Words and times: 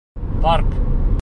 Парк. 0.41 0.69